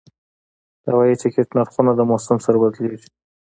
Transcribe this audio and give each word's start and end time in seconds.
د 0.83 0.85
هوایي 0.93 1.15
ټکټ 1.21 1.47
نرخونه 1.57 1.91
د 1.95 2.01
موسم 2.11 2.37
سره 2.45 2.55
بدلېږي. 2.61 3.09